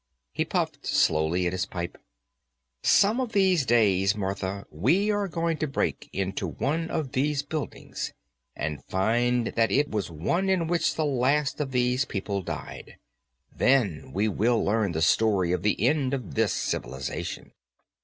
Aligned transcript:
He 0.31 0.45
puffed 0.45 0.87
slowly 0.87 1.45
at 1.45 1.53
his 1.53 1.67
pipe. 1.67 1.95
"Some 2.81 3.19
of 3.21 3.33
these 3.33 3.67
days, 3.67 4.15
Martha, 4.15 4.65
we 4.71 5.11
are 5.11 5.27
going 5.27 5.57
to 5.57 5.67
break 5.67 6.09
into 6.11 6.47
one 6.47 6.89
of 6.89 7.11
these 7.11 7.43
buildings 7.43 8.11
and 8.55 8.83
find 8.85 9.53
that 9.55 9.71
it 9.71 9.91
was 9.91 10.09
one 10.09 10.49
in 10.49 10.65
which 10.65 10.95
the 10.95 11.05
last 11.05 11.61
of 11.61 11.69
these 11.71 12.05
people 12.05 12.41
died. 12.41 12.97
Then 13.55 14.11
we 14.11 14.27
will 14.27 14.65
learn 14.65 14.93
the 14.93 15.03
story 15.03 15.51
of 15.51 15.61
the 15.61 15.79
end 15.87 16.15
of 16.15 16.33
this 16.33 16.51
civilization." 16.51 17.51